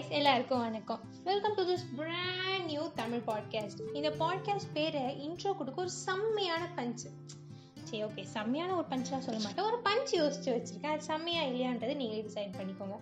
Guys 0.00 0.08
எல்லாருக்கும் 0.08 0.58
வணக்கம். 0.58 1.00
Welcome 1.24 1.54
to 1.54 1.62
this 1.62 1.94
brand 1.96 2.64
new 2.64 2.90
Tamil 2.94 3.22
podcast 3.26 3.94
இந்த 3.94 4.10
பாட்காஸ்ட் 4.10 4.72
பேரை 4.72 5.28
இன்ட்ரோ 5.28 5.56
கொடுக்க 5.56 5.80
ஒரு 5.80 5.90
செம்மையான 5.90 6.68
பஞ்சு 6.76 7.10
சரி 7.84 8.04
ஓகே 8.04 8.22
செம்மையான 8.22 8.76
ஒரு 8.76 8.86
பஞ்சாக 8.90 9.18
சொல்ல 9.18 9.40
மாட்டேன். 9.42 9.64
ஒரு 9.64 9.78
பஞ்ச் 9.84 10.14
யோசிச்சு 10.14 10.48
வச்சுருக்கேன். 10.48 10.86
அது 10.86 11.02
செம்மையா 11.02 11.42
இல்லையான்றதை 11.42 11.96
நீங்களே 11.96 12.22
டிசைட் 12.22 12.54
பண்ணிக்கோங்க. 12.60 12.96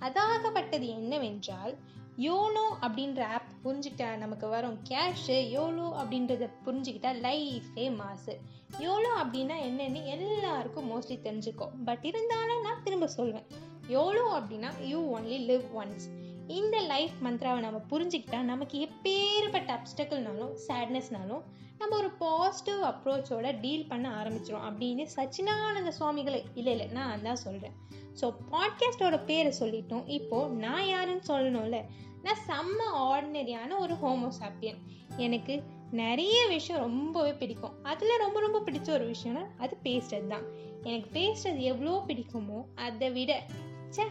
அதாகப்பட்டது 0.00 0.86
என்னவென்றால் 0.86 1.76
யோனோ 2.18 2.64
அப்படின்ற 2.80 3.22
ஆப் 3.22 3.50
புரிஞ்சுக்கிட்டா 3.64 4.16
நமக்கு 4.16 4.48
வரும் 4.48 4.78
கேஷு 4.88 5.38
யோலோ 5.56 5.88
அப்படின்றத 6.02 6.50
புரிஞ்சுக்கிட்டா 6.66 7.20
லைஃபே 7.20 7.96
மாசு. 7.96 8.40
யோலோ 8.78 9.10
அப்படின்னா 9.24 9.54
என்னன்னு 9.68 10.04
எல்லாருக்கும் 10.04 10.90
மோஸ்ட்லி 10.90 11.18
தெரிஞ்சுக்கும். 11.24 11.84
பட் 11.84 12.04
இருந்தாலும் 12.04 12.62
நான் 12.62 12.82
திரும்ப 12.82 13.06
சொல்வேன். 13.06 13.46
யோலோ 13.88 14.26
அப்படின்னா 14.32 14.82
யூ 14.82 15.18
ஒன்லி 15.18 15.38
லிவ் 15.50 15.64
ஒன்ஸ் 15.76 16.23
இந்த 16.46 16.80
லைஃப் 16.80 17.12
மந்த்ராவை 17.24 17.60
நம்ம 17.60 17.80
புரிஞ்சுக்கிட்டா 17.90 18.42
நமக்கு 18.42 18.88
எப்பேற்பட்ட 18.88 19.78
அப்டக்கல்னாலும் 19.78 20.54
சேட்னஸ்னாலும் 20.68 21.42
நம்ம 21.78 21.96
ஒரு 21.96 22.10
பாசிட்டிவ் 22.10 22.82
அப்ரோச்சோட 22.82 23.60
டீல் 23.60 23.86
பண்ண 23.86 24.22
ஆரம்பிச்சிடும் 24.22 24.66
அப்படின்னு 24.66 25.06
சச்சினானந்த 25.16 25.88
சுவாமிகளை 25.88 26.44
இல்லை 26.54 26.72
இல்லை 26.72 26.86
நான் 26.86 27.22
தான் 27.22 27.36
சொல்கிறேன் 27.36 27.72
ஸோ 28.20 28.34
பாட்காஸ்டோட 28.50 29.24
பேரை 29.24 29.52
சொல்லிட்டோம். 29.60 30.08
இப்போது 30.08 30.54
நான் 30.54 30.86
யாருன்னு 30.86 31.22
சொல்லணும்ல? 31.28 31.84
நான் 32.22 32.42
செம்ம 32.46 32.78
ஆர்டினரியான 32.94 33.78
ஒரு 33.78 33.94
ஹோமோசாப்பியன் 33.94 34.76
எனக்கு 35.16 35.62
நிறைய 35.90 36.46
விஷயம் 36.46 36.82
ரொம்பவே 36.82 37.32
பிடிக்கும். 37.32 37.82
அதில் 37.82 38.18
ரொம்ப 38.18 38.40
ரொம்ப 38.40 38.58
பிடிச்ச 38.58 38.90
ஒரு 38.90 39.10
விஷயம்னா 39.10 39.46
அது 39.58 39.76
பேசுறது 39.82 40.26
தான் 40.26 40.42
எனக்கு 40.82 41.20
பேசுறது 41.20 41.58
எவ்வளோ 41.58 42.04
பிடிக்குமோ 42.06 42.64
அதை 42.74 43.10
விட 43.10 43.42
சே 43.88 44.04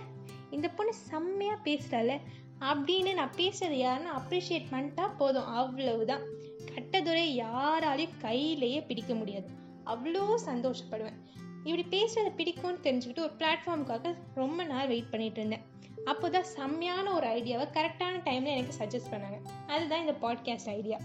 இந்த 0.54 0.68
பொண்ணு 0.68 0.94
செம்மையாக 0.94 1.62
பேசுகிறாள் 1.62 2.20
அப்படின்னு 2.60 3.14
நான் 3.14 3.36
பேசுறது 3.38 3.70
யாருன்னு 3.70 4.12
அப்ரிஷியேட் 4.12 4.72
பண்ணிட்டா 4.72 5.18
போதும். 5.18 5.46
அவ்வளவுதான். 5.46 6.22
கட்டதுரை 6.76 7.44
யாராலையும் 7.44 8.18
கையிலேயே 8.22 8.82
பிடிக்க 8.82 9.14
முடியாது. 9.14 9.50
அவ்வளோ 9.86 10.36
சந்தோஷப்படுவேன். 10.46 11.20
இப்படி 11.64 11.86
பேசுறது 11.98 12.32
பிடிக்கும்னு 12.38 12.84
தெரிஞ்சுக்கிட்டு 12.84 13.20
ஒரு 13.20 13.34
பிளாட்ஃபார்முக்காக 13.38 14.16
ரொம்ப 14.36 14.64
நாள் 14.64 14.88
வெயிட் 14.88 15.10
பண்ணிட்டு 15.10 15.38
இருந்தேன். 15.38 15.66
அப்போதான் 16.06 16.42
செம்மையான 16.42 17.14
ஒரு 17.14 17.28
ஐடியாவை 17.28 17.68
கரெக்டான 17.74 18.22
டைமில் 18.24 18.58
எனக்கு 18.58 18.76
சஜஸ்ட் 18.80 19.14
பண்ணாங்க. 19.14 19.68
அதுதான் 19.68 20.00
இந்த 20.00 20.16
பாட்காஸ்ட் 20.22 20.70
ஐடியா 20.70 20.98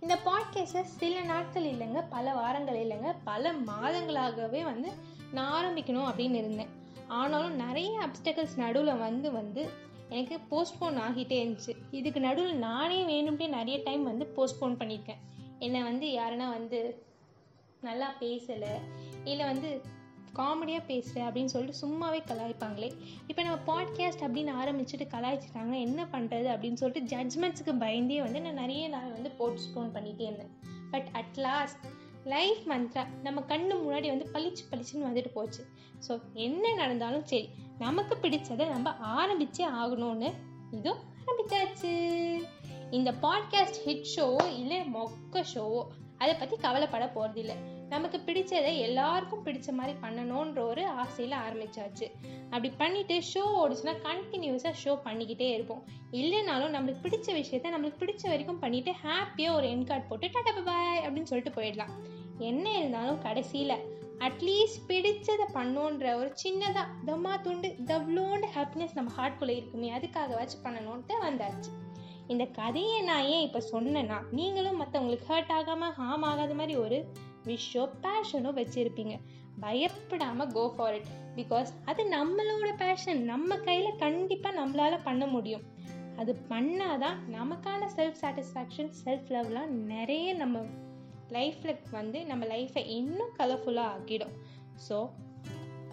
இந்த 0.00 0.18
பாட்காஸ்ட்டை 0.24 0.82
சில 0.82 1.20
நாட்கள் 1.20 1.64
இல்லைங்க 1.64 2.04
பல 2.10 2.34
வாரங்கள் 2.34 2.86
இல்லைங்க 2.86 3.14
பல 3.24 3.52
மாதங்களாகவே 3.52 4.62
வந்து 4.62 4.88
நான் 5.32 5.64
ஆரம்பிக்கணும் 5.64 6.08
அப்படின்னு 6.08 6.34
இருந்தேன். 6.34 6.78
ஆனாலும் 7.10 7.54
நிறைய 7.54 8.00
அப்டக்கல்ஸ் 8.00 8.56
நடுவில் 8.56 8.96
வந்து 8.96 9.32
வந்து 9.32 9.68
எனக்கு 10.08 10.36
போஸ்ட்போன் 10.50 10.98
ஆகிட்டே 11.06 11.36
இருந்துச்சு. 11.44 11.72
இதுக்கு 11.90 12.20
நடுவில் 12.20 12.58
நானே 12.58 12.98
வேணும்ட்டே 13.02 13.48
நிறைய 13.48 13.80
டைம் 13.84 14.02
வந்து 14.02 14.32
போஸ்ட்போன் 14.36 14.78
பண்ணியிருக்கேன் 14.80 15.22
என்னை 15.58 15.82
வந்து 15.82 16.06
யாருன்னா 16.06 16.48
வந்து 16.48 17.04
நல்லா 17.80 18.14
பேசலை 18.20 18.74
இல்லை 19.24 19.46
வந்து 19.46 19.82
காமெடியாக 20.34 20.84
பேசுகிற 20.86 21.30
அப்படின்னு 21.30 21.44
சொல்லிட்டு 21.44 21.86
சும்மாவே 21.86 22.20
கலாய்ப்பாங்களே. 22.28 22.90
இப்போ 23.26 23.42
நம்ம 23.42 23.58
பாட்காஸ்ட் 23.66 24.24
அப்படின்னு 24.26 24.52
ஆரம்பிச்சுட்டு 24.62 25.06
கலாய்ச்சிட்டாங்க 25.10 25.80
என்ன 25.80 26.06
பண்ணுறது 26.12 26.48
அப்படின்னு 26.54 26.74
சொல்லிட்டு 26.74 27.16
ஜட்ஜ்மெண்ட்ஸுக்கு 27.16 27.78
பயந்தே 27.78 28.22
வந்து 28.22 28.40
நான் 28.40 28.54
நிறைய 28.54 28.88
நாள் 28.88 29.12
வந்து 29.12 29.30
போஸ்ட்போன் 29.38 29.94
பண்ணிகிட்டே 29.94 30.20
இருந்தேன். 30.20 30.58
But 30.90 31.08
at 31.12 31.36
last 31.36 31.86
life 32.24 32.58
mantra 32.68 33.06
நம்ம 33.22 33.40
கண்ணு 33.40 33.74
முன்னாடி 33.82 34.08
வந்து 34.08 34.30
பளிச்சு 34.32 34.74
பளிச்சுன்னு 34.74 35.08
வந்துட்டு 35.08 35.28
போச்சு. 35.28 35.66
ஸோ 36.08 36.20
என்ன 36.32 36.74
நடந்தாலும் 36.74 37.24
சரி 37.24 37.48
நமக்கு 37.78 38.14
பிடிச்சதை 38.14 38.68
நம்ம 38.68 38.90
ஆரம்பிச்சே 38.90 39.64
ஆகணும்னு 39.82 40.32
இதோ 40.70 40.96
ஆரம்பிச்சாச்சு. 41.26 42.42
இந்த 42.90 43.14
பாட்காஸ்ட் 43.22 43.80
ஹிட் 43.84 44.06
ஷோவோ 44.16 44.52
இல்லை 44.52 44.80
மொக்க 44.80 45.44
ஷோவோ 45.54 45.86
அதை 46.18 46.34
பற்றி 46.34 46.56
கவலைப்பட 46.56 47.12
போகிறதில்லை 47.14 47.54
நமக்கு 47.92 48.18
பிடிச்சதை 48.26 48.72
எல்லாருக்கும் 48.86 49.44
பிடிச்ச 49.46 49.68
மாதிரி 49.72 49.94
பண்ணணுன்ற 50.02 50.60
ஒரு 50.72 50.82
ஆசையில் 51.02 51.36
ஆரம்பிச்சாச்சு. 51.44 52.06
அப்படி 52.50 52.70
பண்ணிட்டு 52.82 53.14
ஷோ 53.30 53.42
ஓடிச்சுன்னா 53.60 53.94
கண்டினியூஸாக 54.08 54.74
ஷோ 54.84 54.92
பண்ணிக்கிட்டே 55.06 55.48
இருப்போம். 55.56 55.82
இல்லைனாலும் 56.20 56.74
நம்மளுக்கு 56.76 57.04
பிடிச்ச 57.06 57.28
விஷயத்த 57.40 57.72
நம்மளுக்கு 57.74 58.02
பிடிச்ச 58.02 58.24
வரைக்கும் 58.28 58.58
பண்ணிட்டு 58.58 58.92
ஹாப்பியாக 59.06 59.56
ஒரு 59.58 59.68
என் 59.68 59.84
கார்டு 59.84 60.08
போட்டு 60.10 60.26
டாட்டா 60.26 60.64
பாய் 60.68 61.02
அப்படின்னு 61.06 61.30
சொல்லிட்டு 61.32 61.56
போயிடலாம். 61.60 61.94
என்ன 62.50 62.66
இருந்தாலும் 62.78 63.22
கடைசியில் 63.22 63.76
அட்லீஸ்ட் 64.26 64.80
பிடிச்சதை 64.88 65.44
பண்ணோன்ற 65.54 66.06
ஒரு 66.20 66.30
சின்னதாக 66.42 66.88
தம்மா 67.06 67.34
துண்டு 67.42 67.68
தவ்ளோண்டு 67.90 68.48
ஹாப்பினஸ் 68.56 68.96
நம்ம 68.98 69.12
ஹார்ட்குள்ளே 69.18 69.54
இருக்குமே 69.60 69.90
அதுக்காக 69.98 70.46
பண்ணணுன்ட்டு 70.66 71.14
வந்தாச்சு. 71.26 71.70
இந்த 72.32 72.44
கதையை 72.58 72.98
நான் 73.02 73.28
ஏன் 73.34 73.44
இப்போ 73.46 73.60
சொன்னேன்னா 73.72 74.18
நீங்களும் 74.30 74.80
மற்றவங்களுக்கு 74.80 75.28
ஹர்ட் 75.28 75.52
ஆகாமல் 75.58 75.94
ஹார்ம் 75.98 76.26
ஆகாத 76.30 76.54
மாதிரி 76.54 76.74
ஒரு 76.84 76.98
விஷோ 77.44 77.88
பேஷனோ 78.02 78.50
வச்சுருப்பீங்க. 78.60 79.20
பயப்படாமல் 79.60 80.52
கோ 80.52 80.68
ஃபார் 80.68 80.94
இட் 80.94 81.10
பிகாஸ் 81.36 81.66
அது 81.84 82.02
நம்மளோட 82.04 82.76
பேஷன் 82.76 83.24
நம்ம 83.24 83.56
கையில் 83.56 83.96
கண்டிப்பாக 83.96 84.60
நம்மளால் 84.60 85.04
பண்ண 85.04 85.26
முடியும். 85.26 85.62
அது 86.16 86.38
பண்ணாதான் 86.48 87.18
நமக்கான 87.32 87.88
செல்ஃப் 87.96 88.20
சாட்டிஸ்ஃபேக்ஷன் 88.20 88.90
செல்ஃப் 89.04 89.28
லவ்லாம் 89.28 89.66
நிறைய 89.66 90.34
நம்ம 90.34 90.64
லைஃப்பில் 91.28 91.76
வந்து 91.90 92.26
நம்ம 92.26 92.46
லைஃப்பை 92.46 92.86
இன்னும் 92.86 93.34
கலர்ஃபுல்லாக 93.38 93.92
ஆக்கிடும். 93.96 94.34
ஸோ 94.88 95.10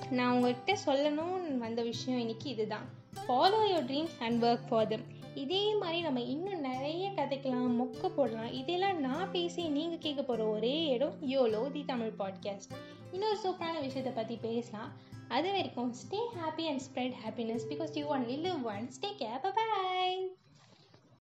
நான் 0.10 0.34
உங்கள்கிட்ட 0.36 0.76
சொல்லணும்னு 0.86 1.58
வந்த 1.58 1.82
விஷயம் 1.82 2.20
இன்னைக்கு 2.20 2.50
இதுதான். 2.50 2.88
Follow 3.28 3.60
your 3.72 3.88
dreams 3.90 4.18
and 4.20 4.44
work 4.44 4.68
for 4.70 4.88
them 4.88 5.06
இதே 5.38 5.76
மாதிரி 5.76 6.02
நம்ம 6.02 6.22
இன்னும் 6.22 6.60
நிறைய 6.60 7.10
கதைக்கலாம் 7.10 7.82
மொக்க 7.82 8.08
போடலாம். 8.08 8.54
இதெல்லாம் 8.54 9.00
நான் 9.00 9.32
பேசி 9.32 9.68
நீங்கள் 9.68 9.98
கேட்க 9.98 10.24
போகிற 10.24 10.48
ஒரே 10.48 10.86
இடம் 10.86 11.14
யோலோ 11.30 11.72
தி 11.72 11.86
தமிழ் 11.86 12.14
பாட்காஸ்ட் 12.20 12.76
இன்னொரு 13.12 13.38
சூப்பரான 13.44 13.80
விஷயத்தை 13.82 14.14
பற்றி 14.16 14.36
பேசலாம். 14.36 14.92
அது 15.28 15.52
வரைக்கும் 15.52 15.94
stay 15.94 16.16
happy 16.16 16.68
and 16.68 16.82
spread 16.88 17.14
happiness 17.26 17.62
because 17.70 17.98
you 17.98 18.06
only 18.06 18.38
live 18.46 18.64
once 18.64 18.90
stay 19.00 19.16
cap 19.16 19.54
bye 19.56 20.27